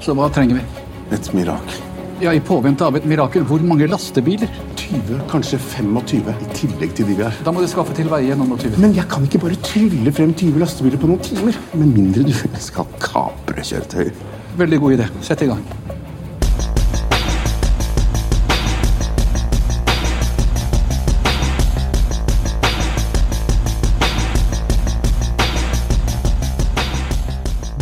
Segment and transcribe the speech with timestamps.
[0.00, 0.84] Så hva trenger vi?
[1.12, 1.86] Et mirakel.
[2.20, 4.48] Ja, I påvente av et mirakel, hvor mange lastebiler?
[4.80, 7.36] 20, kanskje 25, i tillegg til de vi har.
[7.44, 8.80] Da må du skaffe til veie noen og tyve.
[8.80, 11.56] Men jeg kan ikke bare trylle frem 20 lastebiler på noen timer.
[11.76, 12.32] Med mindre du
[12.70, 14.12] skal kapre kjøretøy.
[14.60, 15.08] Veldig god idé.
[15.24, 15.64] Sett i gang.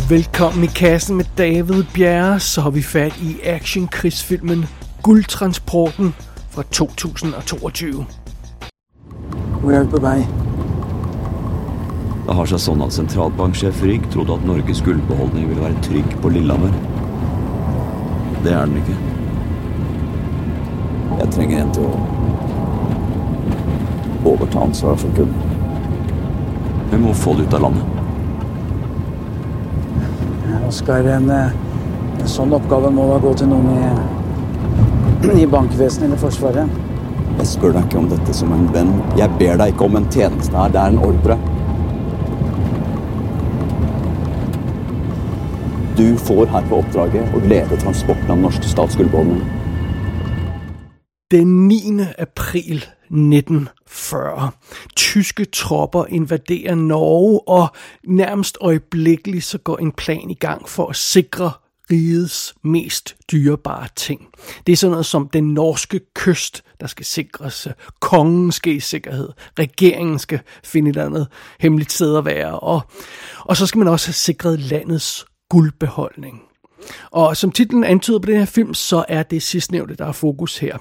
[0.09, 4.65] Velkommen i kassen med David Bjerre, så har vi fat i action-krigsfilmen
[5.03, 6.13] Guldtransporten
[6.49, 8.05] fra 2022.
[9.61, 9.97] Hvor er du på?
[12.25, 16.33] Det har seg sånn at sentralbanksjef Rygg trodde at Norges gullbeholdning ville være trygg på
[16.33, 16.73] Lillehammer.
[18.41, 18.97] Det er den ikke.
[21.19, 21.93] Jeg trenger en til å
[24.33, 25.33] overta ansvaret for gull.
[26.89, 27.98] Vi må få det ut av landet.
[30.69, 36.75] Oskar, en, en sånn oppgave må da gå til noen i, i bankvesenet eller Forsvaret.
[37.39, 38.91] Jeg spør deg ikke om dette som en venn.
[39.17, 40.69] Jeg ber deg ikke om en tjeneste her.
[40.75, 41.39] Det er en ordre.
[45.97, 49.58] Du får her på oppdraget å lede transporten av den norske statsgullbeholdningen.
[51.31, 51.83] Den 9.
[52.17, 54.51] april 1940.
[54.95, 57.67] Tyske tropper invaderer Norge, og
[58.03, 61.51] nærmest øjeblikkeligt så går en plan i gang for at sikre
[61.91, 64.27] rigets mest dyrebare ting.
[64.67, 67.67] Det er sådan noget som den norske kyst, der skal sikres.
[67.99, 69.29] Kongen skal i sikkerhed.
[69.59, 71.27] Regeringen skal finde et andet
[71.59, 72.59] hemmeligt sted at være.
[72.59, 72.81] Og,
[73.39, 76.48] og så skal man også have sikret landets guldbeholdning.
[77.11, 80.57] Og som titlen antyder på den her film, så er det sidstnævnte, der er fokus
[80.57, 80.77] her.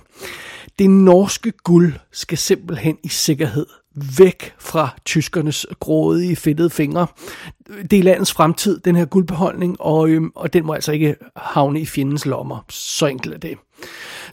[0.79, 3.67] Det norske guld skal simpelthen i sikkerhed
[4.19, 7.07] væk fra tyskernes grådige, fedtede fingre.
[7.91, 11.81] Det er landets fremtid, den her guldbeholdning, og, øhm, og den må altså ikke havne
[11.81, 12.65] i fjendens lommer.
[12.69, 13.59] Så enkelt er det.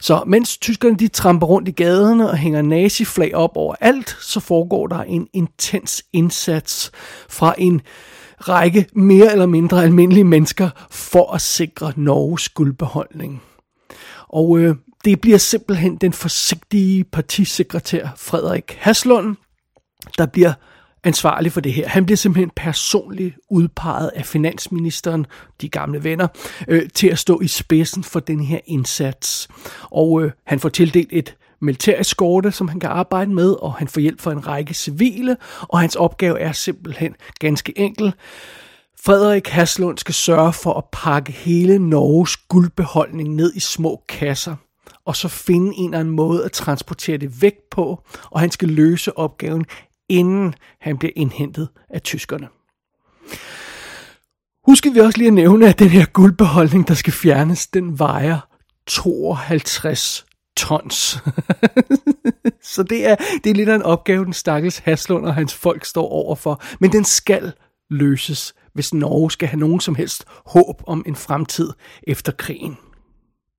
[0.00, 4.40] Så mens tyskerne de tramper rundt i gaderne og hænger naziflag op over alt, så
[4.40, 6.92] foregår der en intens indsats
[7.28, 7.80] fra en
[8.38, 13.42] række mere eller mindre almindelige mennesker for at sikre Norges guldbeholdning.
[14.28, 19.36] Og øh, det bliver simpelthen den forsigtige partisekretær Frederik Haslund,
[20.18, 20.52] der bliver
[21.04, 21.88] ansvarlig for det her.
[21.88, 25.26] Han bliver simpelthen personligt udpeget af finansministeren,
[25.60, 26.26] de gamle venner,
[26.68, 29.48] øh, til at stå i spidsen for den her indsats.
[29.82, 34.00] Og øh, han får tildelt et militæreskorte, som han kan arbejde med, og han får
[34.00, 38.14] hjælp fra en række civile, og hans opgave er simpelthen ganske enkel.
[39.04, 44.56] Frederik Haslund skal sørge for at pakke hele Norges guldbeholdning ned i små kasser,
[45.04, 48.68] og så finde en eller anden måde at transportere det væk på, og han skal
[48.68, 49.66] løse opgaven,
[50.08, 52.48] inden han bliver indhentet af tyskerne.
[54.66, 58.38] Husk vi også lige at nævne, at den her guldbeholdning, der skal fjernes, den vejer
[58.86, 60.25] 52
[60.56, 61.18] tons.
[62.74, 65.84] så det er, det er lidt af en opgave, den stakkels Haslund og hans folk
[65.84, 66.62] står overfor.
[66.80, 67.52] Men den skal
[67.90, 71.70] løses, hvis Norge skal have nogen som helst håb om en fremtid
[72.02, 72.76] efter krigen.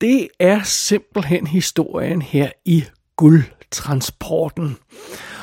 [0.00, 2.84] Det er simpelthen historien her i
[3.16, 4.76] guldtransporten.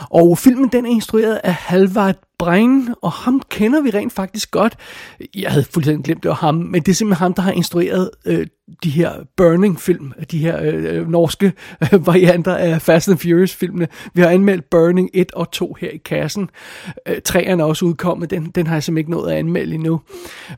[0.09, 4.77] Og filmen den er instrueret af Halvard Brein, og ham kender vi rent faktisk godt.
[5.35, 8.09] Jeg havde fuldstændig glemt, det var ham, men det er simpelthen ham, der har instrueret
[8.25, 8.47] øh,
[8.83, 11.53] de her Burning-film, de her øh, norske
[11.93, 13.87] øh, varianter af Fast and Furious-filmene.
[14.13, 16.49] Vi har anmeldt Burning 1 og 2 her i kassen.
[17.07, 20.01] Øh, træerne er også udkommet, den, den har jeg simpelthen ikke nået at anmelde endnu.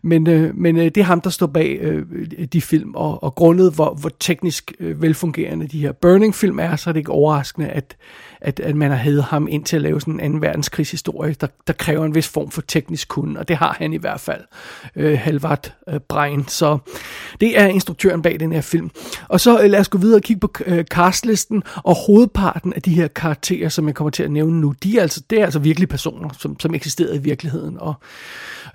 [0.01, 2.05] Men, øh, men øh, det er ham, der står bag øh,
[2.53, 6.89] de film, og, og grundet hvor, hvor teknisk øh, velfungerende de her Burning-film er, så
[6.89, 7.97] er det ikke overraskende, at,
[8.41, 11.47] at, at man har hævet ham ind til at lave sådan en anden verdenskrigshistorie, der,
[11.67, 14.41] der kræver en vis form for teknisk kunde, og det har han i hvert fald,
[14.95, 16.47] øh, Halvard øh, Brein.
[16.47, 16.77] Så
[17.41, 18.91] det er instruktøren bag den her film.
[19.27, 22.81] Og så øh, lad os gå videre og kigge på øh, castlisten, og hovedparten af
[22.81, 25.43] de her karakterer, som jeg kommer til at nævne nu, de er altså, det er
[25.43, 27.93] altså virkelig personer, som, som eksisterer i virkeligheden, og,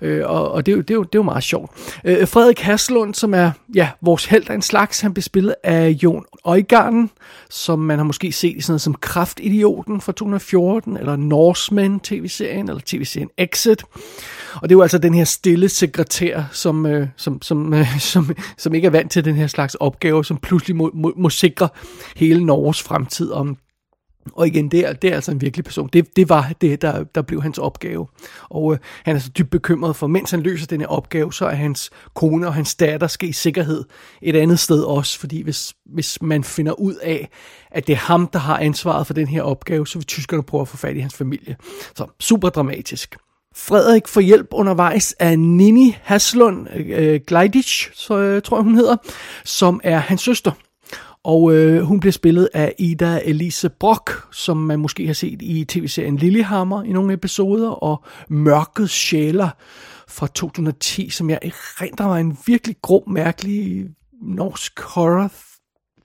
[0.01, 1.71] øh, og, og det, er jo, det, er jo, det er jo meget sjovt.
[2.05, 5.89] Øh, Frederik Haslund, som er ja, vores held af en slags, han bliver spillet af
[5.89, 7.09] Jon Øjgarden,
[7.49, 12.69] som man har måske set i sådan noget som Kraftidioten fra 2014, eller Norseman tv-serien,
[12.69, 13.83] eller tv-serien Exit.
[14.55, 18.35] Og det er jo altså den her stille sekretær, som, øh, som, som, øh, som,
[18.57, 21.69] som ikke er vant til den her slags opgave, som pludselig må, må, må sikre
[22.15, 23.57] hele Norges fremtid om
[24.31, 25.89] og igen, det er, det er altså en virkelig person.
[25.93, 28.07] Det, det var det, der, der blev hans opgave.
[28.49, 31.55] Og øh, han er så dybt bekymret for, mens han løser denne opgave, så er
[31.55, 33.83] hans kone og hans datter skal i sikkerhed
[34.21, 35.19] et andet sted også.
[35.19, 37.29] Fordi hvis, hvis man finder ud af,
[37.71, 40.61] at det er ham, der har ansvaret for den her opgave, så vil tyskerne prøve
[40.61, 41.55] at få fat i hans familie.
[41.95, 43.15] Så super dramatisk.
[43.55, 48.97] Frederik får hjælp undervejs af Nini Haslund øh, Gleidich, så øh, tror jeg hun hedder,
[49.43, 50.51] som er hans søster.
[51.23, 55.65] Og øh, hun bliver spillet af Ida Elise Brock, som man måske har set i
[55.65, 59.49] tv-serien Lillehammer i nogle episoder, og Mørket Sjæler
[60.07, 63.85] fra 2010, som jeg erindrer var en virkelig grum, mærkelig
[64.21, 65.31] norsk horror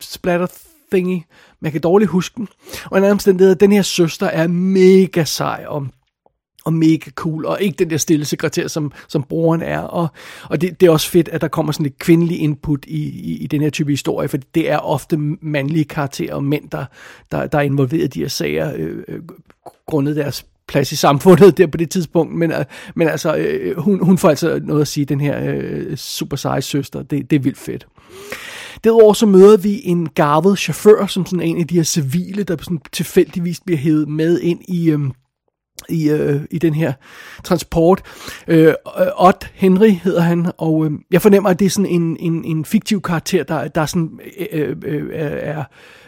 [0.01, 0.47] splatter
[0.93, 1.15] thingy,
[1.61, 2.49] men jeg kan dårligt huske den.
[2.85, 5.87] Og en anden omstændighed, den her søster er mega sej og,
[6.65, 9.81] og mega cool, og ikke den der stille sekretær, som, som broren er.
[9.81, 10.09] Og,
[10.45, 13.37] og det, det er også fedt, at der kommer sådan et kvindelig input i, i,
[13.37, 16.85] i den her type historie, for det er ofte mandlige karakterer og mænd, der,
[17.33, 19.21] der, der er involveret i de her sager, øh, øh,
[19.87, 22.65] grundet deres plads i samfundet der på det tidspunkt, men, øh,
[22.95, 26.63] men altså, øh, hun, hun får altså noget at sige, den her øh, super seje
[26.63, 27.87] søster, det, det er vildt fedt.
[28.85, 32.57] Derudover så møder vi en garvet chauffør, som sådan en af de her civile, der
[32.61, 34.91] sådan tilfældigvis bliver hævet med ind i...
[34.91, 35.01] Øh,
[35.89, 36.93] i, øh, i den her
[37.45, 38.03] transport.
[38.49, 38.75] Øh,
[39.17, 42.65] Odd Henry hedder han, og øh, jeg fornemmer, at det er sådan en, en, en
[42.65, 44.21] fiktiv karakter, der, der sådan,
[44.51, 45.65] øh, øh, øh er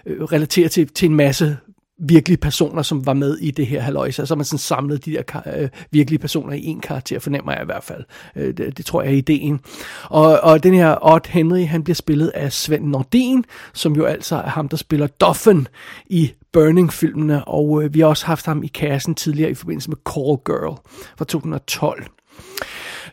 [0.07, 1.57] øh, relateret til, til en masse
[2.01, 4.27] virkelige personer, som var med i det her haløjse.
[4.27, 7.65] Så man sådan samlet de der øh, virkelige personer i en karakter, fornemmer jeg i
[7.65, 8.05] hvert fald.
[8.37, 9.61] Øh, det, det tror jeg er ideen.
[10.05, 14.37] Og, og den her Odd Henry, han bliver spillet af Svend Nordin, som jo altså
[14.37, 15.69] er ham, der spiller Doffen
[16.07, 19.97] i Burning-filmene, og øh, vi har også haft ham i kassen tidligere i forbindelse med
[19.97, 20.79] Call Girl
[21.19, 22.06] fra 2012.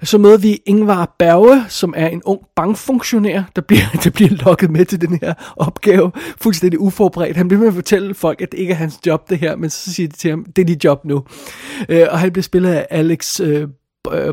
[0.04, 4.72] Så møder vi Ingvar Berge, som er en ung bankfunktionær, der bliver, der bliver lokket
[4.72, 6.12] med til den her opgave,
[6.42, 7.38] fuldstændig uforberedt.
[7.38, 9.70] Han bliver med at fortælle folk, at det ikke er hans job det her, men
[9.70, 11.24] så siger de til ham, det er dit job nu.
[11.90, 13.68] Øh, og han bliver spillet af Alex øh,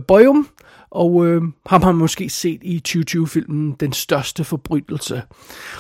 [0.09, 0.45] Bøjum, øh,
[0.91, 5.23] og øh, ham har man måske set i 2020-filmen Den Største Forbrydelse.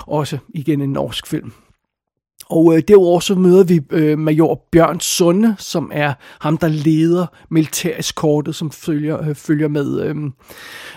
[0.07, 1.53] Også igen en norsk film.
[2.51, 7.27] Og øh, derudover så møder vi øh, major Bjørn Sunde, som er ham, der leder
[7.51, 10.17] militæreskortet, som følger, øh, følger med, øh,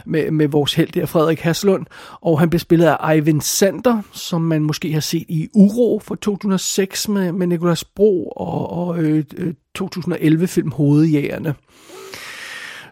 [0.06, 1.86] med, med vores held der, Frederik Haslund.
[2.22, 6.16] Og han bliver spillet af Ivan Sander, som man måske har set i Uro fra
[6.16, 11.56] 2006 med, med Nicolas Bro og, og øh, øh 2011-film Hovedjægerne.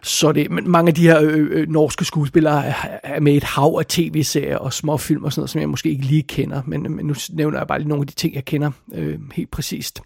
[0.06, 3.44] Så det, men mange af de her øh, øh, norske skuespillere er, er med et
[3.44, 6.86] hav af tv-serier og småfilm og sådan noget, som jeg måske ikke lige kender, men,
[6.86, 9.50] øh, men nu nævner jeg bare lige nogle af de ting, jeg kender øh, helt
[9.50, 10.02] præcist.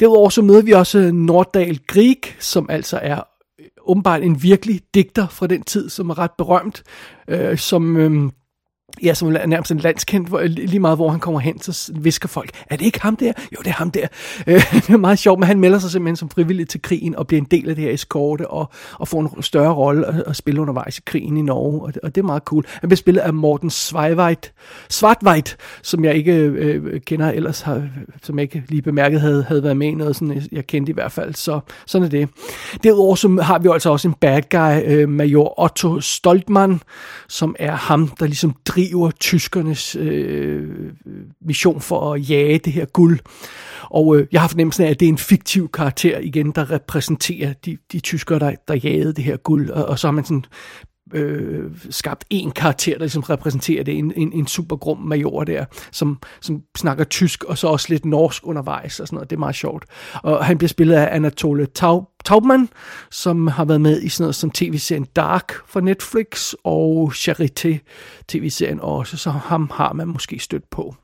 [0.00, 3.20] Derudover så møder vi også øh, Norddal Grieg, som altså er
[3.60, 6.82] øh, åbenbart en virkelig digter fra den tid, som er ret berømt,
[7.28, 7.96] øh, som...
[7.96, 8.30] Øh,
[9.02, 12.28] Ja, som er nærmest en landskendt, hvor, lige meget hvor han kommer hen, så visker
[12.28, 13.32] folk, er det ikke ham der?
[13.52, 14.06] Jo, det er ham der.
[14.46, 17.26] Øh, det er meget sjovt, men han melder sig simpelthen som frivillig til krigen og
[17.26, 20.36] bliver en del af det her eskorte og, og får en større rolle at, at
[20.36, 22.64] spille undervejs i krigen i Norge, og det, og det er meget cool.
[22.68, 24.52] Han bliver spillet af Morten Sveiveit,
[24.88, 27.82] Svartveit, som jeg ikke øh, kender ellers, har,
[28.22, 30.94] som jeg ikke lige bemærket havde, havde været med i noget, sådan, jeg kendte i
[30.94, 32.28] hvert fald, så sådan er det.
[32.82, 36.82] Derudover så har vi altså også en bad guy, øh, major Otto Stoltmann,
[37.28, 40.68] som er ham, der ligesom driver beskriver tyskernes øh,
[41.40, 43.18] mission for at jage det her guld.
[43.90, 47.52] Og øh, jeg har fornemmelsen af, at det er en fiktiv karakter igen, der repræsenterer
[47.52, 49.70] de, de tyskere, der, der jagede det her guld.
[49.70, 50.44] Og, og så har man sådan
[51.12, 55.64] øh, skabt en karakter, der ligesom repræsenterer det, en, en, en super grum major der,
[55.90, 59.30] som, som snakker tysk, og så også lidt norsk undervejs, og sådan noget.
[59.30, 59.84] Det er meget sjovt.
[60.14, 62.68] Og han bliver spillet af Anatole Taub, Taubman,
[63.10, 67.78] som har været med i sådan noget som tv-serien Dark for Netflix, og Charité
[68.28, 70.94] tv-serien også, så ham har man måske stødt på.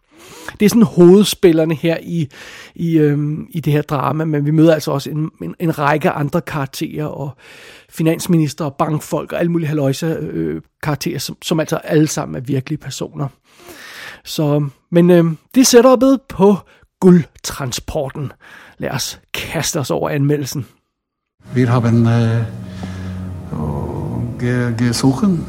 [0.60, 2.28] Det er sådan hovedspillerne her i,
[2.74, 6.10] i, øhm, i det her drama, men vi møder altså også en, en, en række
[6.10, 7.30] andre karakterer, og
[7.90, 12.40] finansminister og bankfolk og alle mulige haløjse øh, karakterer, som, som altså alle sammen er
[12.40, 13.28] virkelige personer.
[14.24, 16.56] Så, men øh, det sætter opet på
[17.00, 18.32] guldtransporten.
[18.78, 20.66] Lad os kaste os over anmeldelsen.
[21.54, 22.40] Wir haben äh,
[23.52, 25.46] øh, ge gesuchen,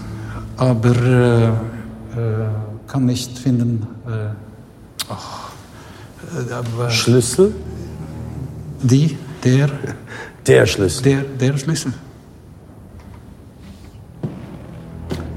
[0.58, 1.50] aber øh, øh,
[2.18, 2.50] äh, äh,
[2.88, 3.86] kann nicht finden.
[4.08, 4.49] Äh,
[5.10, 5.50] ach,
[6.36, 7.54] äh, Schlüssel?
[8.82, 9.70] die, der,
[10.46, 11.04] Der Schlüssel.
[11.04, 11.94] der, der Schlüssel.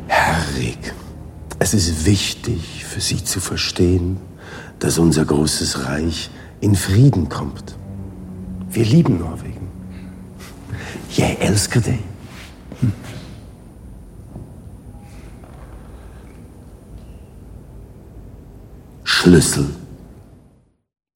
[0.07, 0.95] Herr Rieck,
[1.59, 4.19] es ist wichtig für Sie zu verstehen,
[4.79, 7.77] dass unser großes Reich in Frieden kommt.
[8.71, 9.69] Wir lieben Norwegen.
[11.11, 11.99] Jeg elsker det.
[19.23, 19.65] Schlüssel.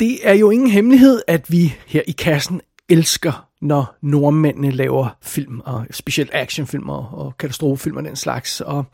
[0.01, 5.61] Det er jo ingen hemmelighed, at vi her i kassen elsker, når nordmændene laver film,
[5.65, 8.61] og specielt actionfilm og, og katastrofefilm og den slags.
[8.61, 8.85] Og,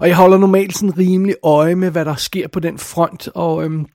[0.00, 3.64] og jeg holder normalt sådan rimelig øje med, hvad der sker på den front, og,
[3.64, 3.86] øhm,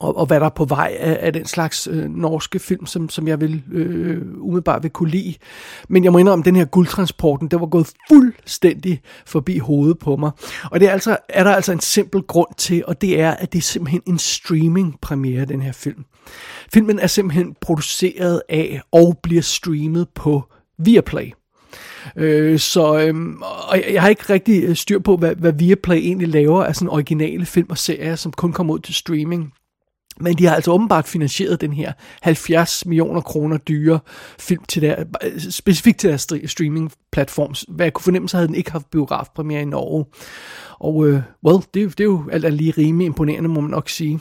[0.00, 3.08] og, og hvad der er på vej af, af den slags øh, norske film, som,
[3.08, 5.34] som jeg vil øh, umiddelbart vil kunne lide.
[5.88, 10.16] Men jeg må indrømme, at den her guldtransporten, der var gået fuldstændig forbi hovedet på
[10.16, 10.30] mig.
[10.70, 13.52] Og det er, altså, er der altså en simpel grund til, og det er, at
[13.52, 16.04] det er simpelthen en streaming-premiere, den her film.
[16.72, 20.42] Filmen er simpelthen produceret af og bliver streamet på
[20.78, 21.32] Viaplay.
[22.16, 26.28] Øh, så øhm, og jeg har ikke rigtig øh, styr på, hvad, hvad Viaplay egentlig
[26.28, 29.52] laver af sådan originale film og serier, som kun kommer ud til streaming.
[30.20, 33.98] Men de har altså åbenbart finansieret den her 70 millioner kroner dyre
[34.38, 35.04] film til der,
[35.50, 37.54] specifikt til deres streamingplatform.
[37.68, 40.04] Hvad jeg kunne fornemme, så havde den ikke haft biografpremiere i Norge.
[40.78, 44.20] Og øh, well, det, det er jo alt lige rimelig imponerende, må man nok sige.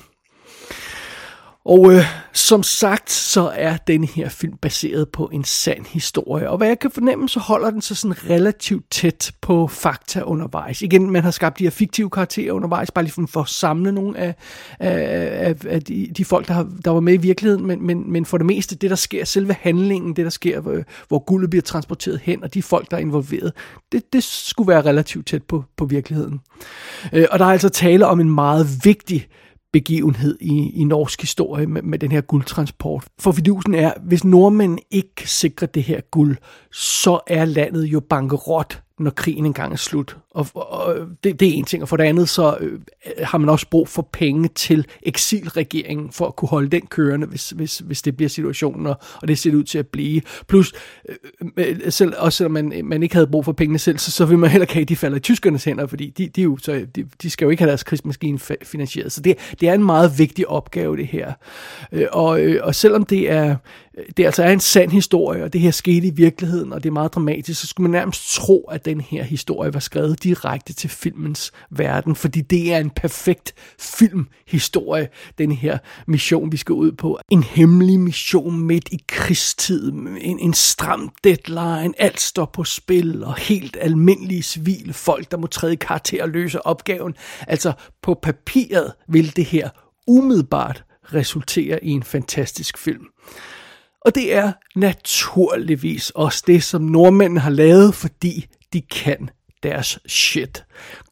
[1.68, 6.50] Og øh, som sagt, så er den her film baseret på en sand historie.
[6.50, 10.82] Og hvad jeg kan fornemme, så holder den sig sådan relativt tæt på fakta undervejs.
[10.82, 14.18] Igen, man har skabt de her fiktive karakterer undervejs, bare lige for at samle nogle
[14.18, 14.36] af,
[14.80, 17.66] af, af de, de folk, der, har, der var med i virkeligheden.
[17.66, 20.84] Men, men, men for det meste, det der sker, selve handlingen, det der sker, hvor,
[21.08, 23.52] hvor guldet bliver transporteret hen, og de folk, der er involveret,
[23.92, 26.40] det, det skulle være relativt tæt på, på virkeligheden.
[27.14, 29.28] Øh, og der er altså tale om en meget vigtig
[29.78, 33.06] begivenhed i, i norsk historie med, med den her guldtransport.
[33.20, 36.38] For fidusen er, hvis nordmænd ikke sikrer det her guld,
[36.72, 40.18] så er landet jo bankerot når krigen engang er slut.
[40.38, 42.80] Og, og det, det er en ting, og for det andet så øh,
[43.24, 47.50] har man også brug for penge til eksilregeringen for at kunne holde den kørende, hvis,
[47.50, 50.22] hvis, hvis det bliver situationen, og, og det ser ud til at blive.
[50.48, 50.74] Plus,
[51.10, 51.16] øh,
[51.58, 54.26] øh, øh selv, også selvom man, man ikke havde brug for pengene selv, så, så
[54.26, 56.58] vil man heller ikke have, at de falder i tyskernes hænder, fordi de, de, jo,
[56.58, 59.12] så, de, de skal jo ikke have deres krigsmaskine finansieret.
[59.12, 61.34] Så det, det er en meget vigtig opgave, det her.
[61.92, 63.56] Øh, og, øh, og selvom det er
[64.18, 66.94] det altså er en sand historie, og det her skete i virkeligheden, og det er
[66.94, 70.90] meget dramatisk, så skulle man nærmest tro, at den her historie var skrevet direkte til
[70.90, 75.08] filmens verden, fordi det er en perfekt filmhistorie,
[75.38, 77.20] den her mission, vi skal ud på.
[77.32, 83.36] En hemmelig mission midt i krigstid, en, en stram deadline, alt står på spil, og
[83.36, 87.16] helt almindelige civile folk, der må træde i karakter og løse opgaven.
[87.48, 89.70] Altså, på papiret vil det her
[90.08, 93.06] umiddelbart resultere i en fantastisk film.
[94.06, 99.30] Og det er naturligvis også det, som nordmændene har lavet, fordi de kan
[99.64, 100.64] deres shit.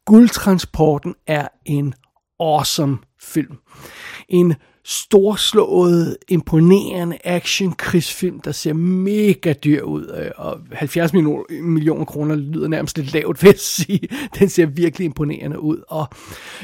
[0.04, 1.94] Guldtransporten er en
[2.40, 3.56] awesome film.
[4.28, 12.68] En storslået, imponerende action-krigsfilm, der ser mega dyr ud, øh, og 70 millioner kroner lyder
[12.68, 14.08] nærmest lidt lavt, vil jeg sige.
[14.38, 16.06] Den ser virkelig imponerende ud, og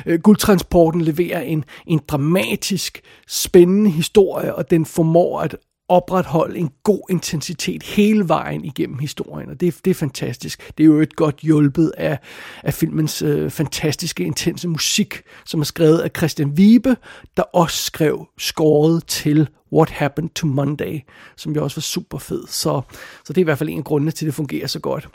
[0.06, 5.56] øh, Guldtransporten leverer en, en dramatisk, spændende historie, og den formår at
[5.92, 10.72] opretholde en god intensitet hele vejen igennem historien, og det, det er fantastisk.
[10.78, 12.18] Det er jo et godt hjulpet af,
[12.62, 16.96] af filmens øh, fantastiske, intense musik, som er skrevet af Christian Wiebe,
[17.36, 21.00] der også skrev scoret til What Happened to Monday,
[21.36, 22.46] som jo også var super fed.
[22.46, 22.80] Så,
[23.24, 25.08] så det er i hvert fald en af grundene til, at det fungerer så godt.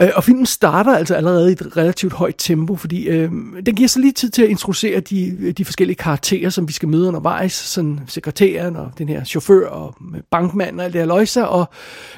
[0.00, 3.30] Øh, og filmen starter altså allerede i et relativt højt tempo, fordi øh,
[3.66, 6.72] den giver så lige tid til at introducere de, øh, de forskellige karakterer, som vi
[6.72, 11.00] skal møde undervejs, sådan sekretæren og den her chauffør og øh, bankmanden og alt det
[11.00, 11.68] her løjser, og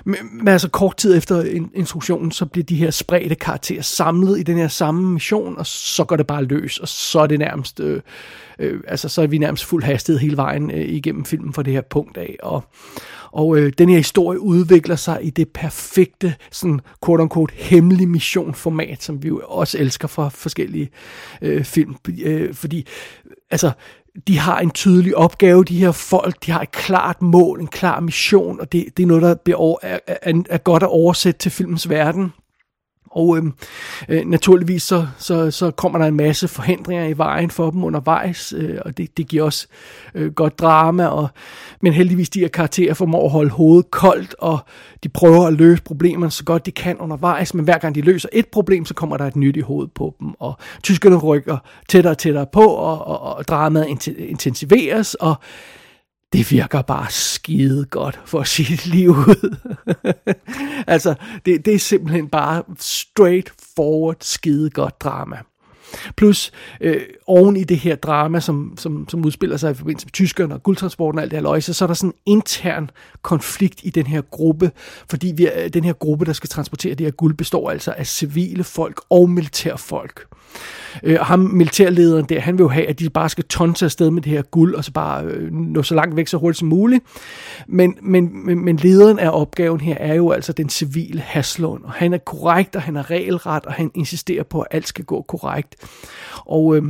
[0.05, 4.43] med, med altså kort tid efter instruktionen, så bliver de her spredte karakterer samlet i
[4.43, 7.81] den her samme mission, og så går det bare løs, og så er det nærmest,
[7.81, 8.00] øh,
[8.59, 11.73] øh, altså så er vi nærmest fuld hastighed hele vejen øh, igennem filmen fra det
[11.73, 12.64] her punkt af, og
[13.33, 19.23] og øh, den her historie udvikler sig i det perfekte, sådan quote-unquote, hemmelig missionformat, som
[19.23, 20.91] vi jo også elsker fra forskellige
[21.43, 21.97] øh, film.
[22.25, 22.87] Øh, fordi,
[23.51, 23.73] altså,
[24.27, 28.01] de har en tydelig opgave, de her folk, de har et klart mål, en klar
[28.01, 31.39] mission, og det, det er noget, der bliver over, er, er, er godt at oversætte
[31.39, 32.33] til filmens verden.
[33.12, 33.52] Og øhm,
[34.09, 38.54] øh, naturligvis så, så, så kommer der en masse forhindringer i vejen for dem undervejs,
[38.57, 39.66] øh, og det, det giver også
[40.14, 41.28] øh, godt drama, og,
[41.83, 44.59] men heldigvis de her karakterer formår at holde hovedet koldt, og
[45.04, 48.28] de prøver at løse problemerne så godt de kan undervejs, men hver gang de løser
[48.33, 52.12] et problem, så kommer der et nyt i hovedet på dem, og tyskerne rykker tættere
[52.12, 55.35] og tættere på, og, og, og dramaet intensiveres, og
[56.33, 59.57] det virker bare skide godt, for sit liv ud.
[60.87, 61.15] altså,
[61.47, 65.37] det, det er simpelthen bare straight forward skide godt drama.
[66.17, 70.13] Plus øh, oven i det her drama, som, som, som udspiller sig i forbindelse med
[70.13, 72.91] tyskerne og guldtransporten og alt det her løjse, så er der sådan en intern
[73.23, 74.71] konflikt i den her gruppe,
[75.11, 78.07] fordi vi er, den her gruppe, der skal transportere det her guld, består altså af
[78.07, 80.27] civile folk og militærfolk.
[81.03, 84.11] Øh, og ham, militærlederen der, han vil jo have, at de bare skal tonse afsted
[84.11, 86.69] med det her guld, og så bare øh, nå så langt væk så hurtigt som
[86.69, 87.05] muligt.
[87.69, 91.93] Men, men, men, men lederen af opgaven her er jo altså den civile Haslund, og
[91.93, 95.23] han er korrekt, og han er regelret, og han insisterer på, at alt skal gå
[95.23, 95.75] korrekt.
[96.47, 96.77] Og...
[96.77, 96.83] Øh,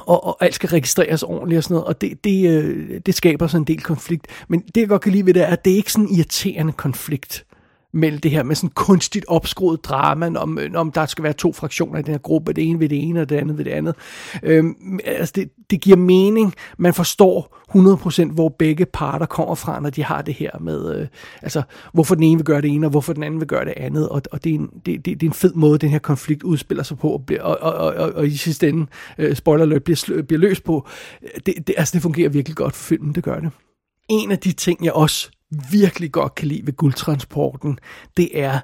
[0.00, 3.46] og, og alt skal registreres ordentligt og sådan noget, og det, det, øh, det skaber
[3.46, 4.26] så en del konflikt.
[4.48, 6.14] Men det, jeg godt kan lide ved det, er, at det er ikke sådan en
[6.14, 7.44] irriterende konflikt
[7.92, 11.52] mellem det her med sådan kunstigt opskruet drama, om, øh, om der skal være to
[11.52, 13.70] fraktioner i den her gruppe, det ene ved det ene, og det andet ved det
[13.70, 13.94] andet.
[14.42, 17.56] Øhm, altså det, det giver mening, man forstår
[18.28, 21.06] 100% hvor begge parter kommer fra, når de har det her med, øh,
[21.42, 21.62] altså
[21.92, 24.08] hvorfor den ene vil gøre det ene, og hvorfor den anden vil gøre det andet,
[24.08, 26.42] og, og det, er en, det, det, det er en fed måde, den her konflikt
[26.42, 28.86] udspiller sig på, og, bliver, og, og, og, og, og i sidste ende,
[29.18, 30.88] øh, spoiler alert, bliver, bliver løst på.
[31.46, 33.50] Det, det, altså det fungerer virkelig godt for filmen, det gør det.
[34.08, 35.30] En af de ting, jeg også
[35.70, 37.78] virkelig godt kan lide ved guldtransporten,
[38.16, 38.60] det er,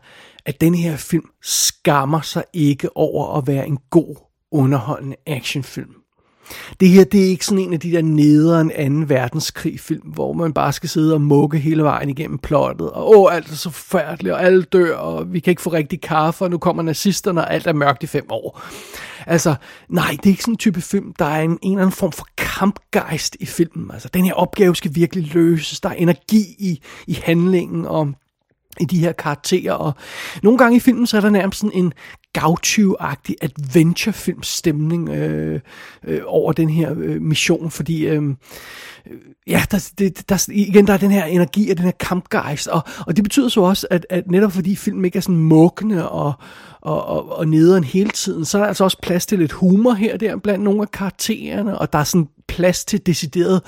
[0.46, 4.16] at den her film skammer sig ikke over at være en god,
[4.50, 6.01] underholdende actionfilm.
[6.80, 10.32] Det her, det er ikke sådan en af de der nederen anden verdenskrig film, hvor
[10.32, 13.70] man bare skal sidde og mukke hele vejen igennem plottet, og åh, alt er så
[13.70, 17.40] forfærdeligt, og alle dør, og vi kan ikke få rigtig kaffe, og nu kommer nazisterne,
[17.40, 18.62] og alt er mørkt i fem år.
[19.26, 19.54] Altså,
[19.88, 22.12] nej, det er ikke sådan en type film, der er en, en eller anden form
[22.12, 23.90] for kampgejst i filmen.
[23.92, 28.12] Altså, den her opgave skal virkelig løses, der er energi i, i handlingen, og
[28.80, 29.92] i de her karakterer, og
[30.42, 31.92] nogle gange i filmen, så er der nærmest sådan en
[32.38, 35.60] gaucho-agtig adventure-film-stemning øh,
[36.04, 40.92] øh, over den her øh, mission, fordi øh, øh, ja, der, det, der, igen, der
[40.92, 44.06] er den her energi og den her kampgejst, og, og det betyder så også, at,
[44.10, 46.32] at netop fordi filmen ikke er sådan mukkende og,
[46.82, 49.92] og, og, og nederen hele tiden, så er der altså også plads til lidt humor
[49.92, 53.60] her der blandt nogle af karaktererne, og der er sådan plads til deciderede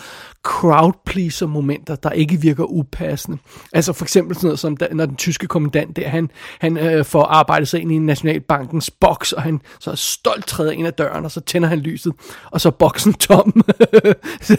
[0.42, 3.38] crowd momenter, der ikke virker upassende.
[3.72, 6.30] Altså for eksempel sådan noget som, når den tyske kommandant der, han,
[6.60, 10.86] han øh, får arbejdet sig ind i Nationalbankens boks, og han så stolt træder ind
[10.86, 12.12] ad døren, og så tænder han lyset,
[12.50, 13.64] og så er boksen tom.
[14.42, 14.56] så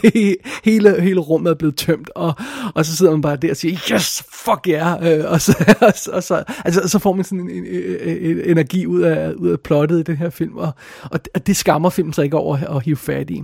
[0.63, 2.33] hele, hele rummet er blevet tømt, og,
[2.75, 5.93] og så sidder man bare der og siger, yes, fuck yeah, øh, og, så, og,
[6.13, 9.49] og så, altså, så får man sådan en, en, en, en energi ud af, ud
[9.49, 10.71] af plottet i den her film, og,
[11.11, 13.43] og det skammer filmen sig ikke over at hive fat i.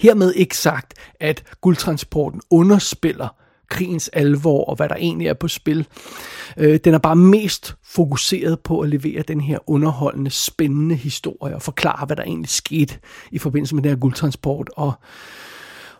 [0.00, 3.28] Hermed ikke sagt, at guldtransporten underspiller
[3.68, 5.86] krigens alvor og hvad der egentlig er på spil.
[6.56, 11.62] Øh, den er bare mest fokuseret på at levere den her underholdende, spændende historie og
[11.62, 12.98] forklare, hvad der egentlig skete
[13.32, 14.70] i forbindelse med den her guldtransport.
[14.76, 14.92] Og,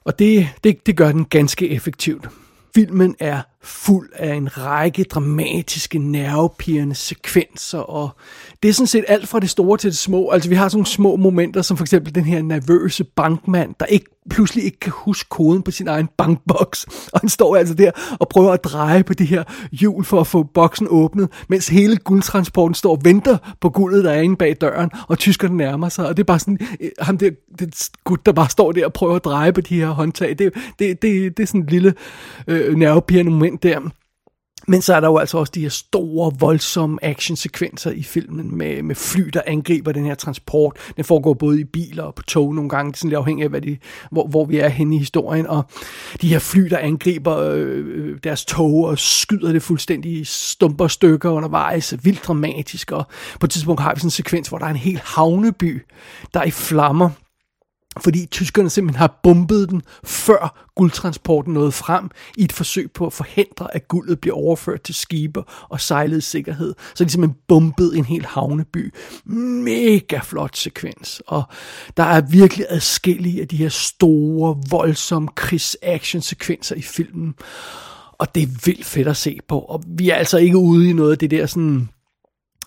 [0.05, 2.29] og det, det, det gør den ganske effektivt.
[2.75, 8.11] Filmen er fuld af en række dramatiske, nervepirrende sekvenser, og
[8.63, 10.31] det er sådan set alt fra det store til det små.
[10.31, 13.87] Altså vi har sådan nogle små momenter, som for eksempel den her nervøse bankmand, der
[13.87, 17.91] ikke pludselig ikke kan huske koden på sin egen bankboks, og han står altså der
[18.21, 21.97] og prøver at dreje på det her hjul for at få boksen åbnet, mens hele
[21.97, 26.07] guldtransporten står og venter på guldet, der er inde bag døren, og tyskerne nærmer sig,
[26.07, 28.93] og det er bare sådan, øh, ham der, det gut, der bare står der og
[28.93, 31.95] prøver at dreje på de her håndtag, det, det, det, det er sådan en lille
[32.47, 33.91] øh, nervepirrende moment der.
[34.67, 38.83] Men så er der jo altså også de her store, voldsomme actionsekvenser i filmen med,
[38.83, 40.77] med fly, der angriber den her transport.
[40.97, 43.61] Den foregår både i biler og på tog nogle gange, sådan lidt afhængig af, hvad
[43.61, 43.77] de,
[44.11, 45.47] hvor, hvor vi er henne i historien.
[45.47, 45.65] Og
[46.21, 51.31] de her fly, der angriber øh, øh deres tog og skyder det fuldstændig stumper stykker
[51.31, 52.93] undervejs, vildt dramatisk.
[52.93, 53.07] Og
[53.41, 55.83] på et tidspunkt har vi sådan en sekvens, hvor der er en hel havneby,
[56.35, 57.11] der er i flammer
[58.01, 63.13] fordi tyskerne simpelthen har bombet den, før guldtransporten nåede frem, i et forsøg på at
[63.13, 66.75] forhindre, at guldet bliver overført til skibe og sejlet sikkerhed.
[66.95, 68.95] Så de simpelthen bombede en hel havneby.
[69.25, 71.23] Mega flot sekvens.
[71.27, 71.43] Og
[71.97, 77.35] der er virkelig adskillige af de her store, voldsomme krigs-action-sekvenser i filmen.
[78.13, 79.59] Og det er vildt fedt at se på.
[79.59, 81.89] Og vi er altså ikke ude i noget af det der sådan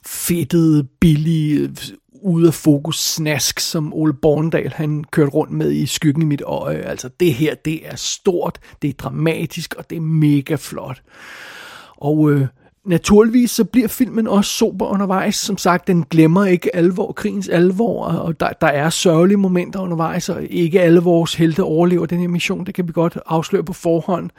[0.06, 1.76] fedtede, billige,
[2.24, 6.42] ude af fokus snask, som Ole Borndal han kørte rundt med i skyggen i mit
[6.42, 6.78] øje.
[6.78, 11.02] Altså det her, det er stort, det er dramatisk, og det er mega flot.
[11.98, 12.48] Og øh,
[12.86, 15.36] naturligvis så bliver filmen også sober undervejs.
[15.36, 20.30] Som sagt, den glemmer ikke alvor, krigens alvor, og der, der er sørgelige momenter undervejs,
[20.30, 22.66] og ikke alle vores helte overlever den her mission.
[22.66, 24.30] Det kan vi godt afsløre på forhånd.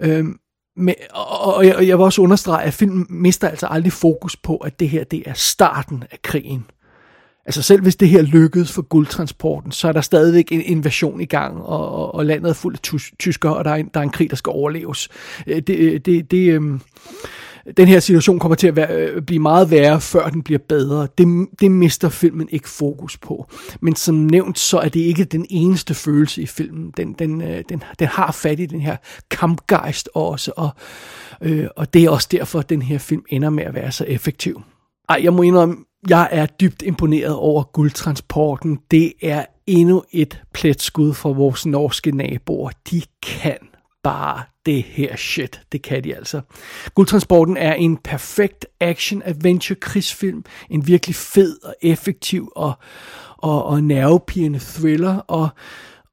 [0.00, 0.38] Øhm,
[0.76, 4.36] men, og, og, jeg, og jeg vil også understrege, at filmen mister altså aldrig fokus
[4.36, 6.66] på, at det her det er starten af krigen.
[7.50, 11.24] Altså selv hvis det her lykkedes for guldtransporten, så er der stadigvæk en invasion i
[11.24, 14.04] gang, og, og, og landet er fuldt af tyskere, og der er, en, der er
[14.04, 15.08] en krig, der skal overleves.
[15.46, 16.80] Øh, det, øh, det, det, øh,
[17.76, 21.08] den her situation kommer til at være, øh, blive meget værre, før den bliver bedre.
[21.18, 23.46] Det, det mister filmen ikke fokus på.
[23.80, 26.92] Men som nævnt, så er det ikke den eneste følelse i filmen.
[26.96, 28.96] Den, den, den, den har fat i den her
[29.30, 30.70] kampgejst også, og,
[31.42, 34.04] øh, og det er også derfor, at den her film ender med at være så
[34.04, 34.62] effektiv.
[35.08, 35.76] Ej, jeg må indrømme,
[36.08, 38.78] jeg er dybt imponeret over guldtransporten.
[38.90, 42.70] Det er endnu et pletskud fra vores norske naboer.
[42.90, 43.58] De kan
[44.02, 45.60] bare det her shit.
[45.72, 46.40] Det kan de altså.
[46.94, 50.44] Guldtransporten er en perfekt action-adventure-krigsfilm.
[50.70, 52.72] En virkelig fed og effektiv og,
[53.36, 55.48] og, og nervepirrende thriller, og,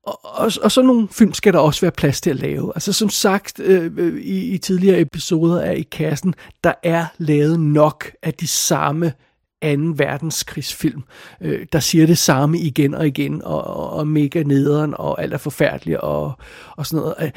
[0.04, 2.72] og, og, og sådan nogle film skal der også være plads til at lave.
[2.76, 7.60] Altså som sagt øh, øh i, i tidligere episoder af I Kassen, der er lavet
[7.60, 9.14] nok af de samme
[9.62, 11.04] anden verdenskrigsfilm,
[11.42, 15.34] øh, der siger det samme igen og igen, og, og, og mega nederen, og alt
[15.34, 16.34] er forfærdeligt, og,
[16.78, 17.16] og sådan noget.
[17.22, 17.32] Øh,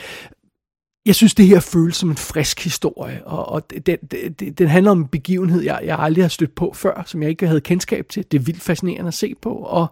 [1.06, 4.90] jeg synes, det her føles som en frisk historie, og, og den, den, den handler
[4.90, 8.08] om en begivenhed, jeg, jeg aldrig har stødt på før, som jeg ikke havde kendskab
[8.08, 8.24] til.
[8.30, 9.86] Det er vildt fascinerende at se på, og,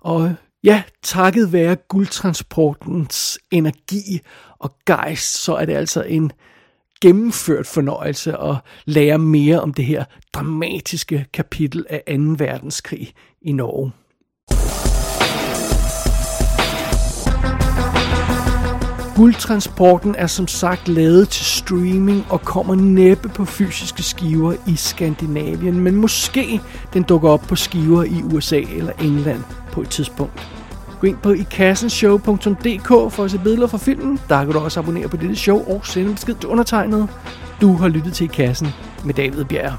[0.00, 0.34] og
[0.64, 4.20] ja, takket være guldtransportens energi
[4.58, 6.32] og gejst, så er det altså en
[7.00, 12.22] gennemført fornøjelse at lære mere om det her dramatiske kapitel af 2.
[12.38, 13.92] verdenskrig i Norge.
[19.16, 25.80] Guldtransporten er som sagt lavet til streaming og kommer næppe på fysiske skiver i Skandinavien,
[25.80, 26.60] men måske
[26.92, 30.48] den dukker op på skiver i USA eller England på et tidspunkt.
[31.00, 34.20] Gå ind på ikassenshow.dk for at se billeder fra filmen.
[34.28, 37.08] Der kan du også abonnere på dette show og sende besked til undertegnet.
[37.60, 38.68] Du har lyttet til I Kassen
[39.04, 39.72] med David Bjerg.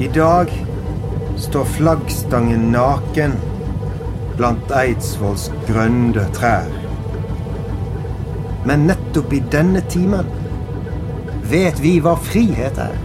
[0.00, 0.66] I dag
[1.38, 3.32] står flaggstangen naken
[4.36, 6.85] blant Eidsvolls grønne trær.
[8.66, 10.26] Men nettopp i denne timen
[11.46, 12.96] vet vi hva frihet er.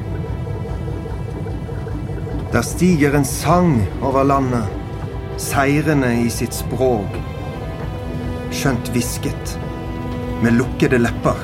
[2.52, 4.66] Der stiger en sang over landet,
[5.40, 7.20] seirende i sitt språk.
[8.52, 9.58] Skjønt hvisket,
[10.42, 11.38] med lukkede lepper,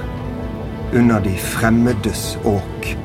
[0.98, 2.96] under de fremmedes åk.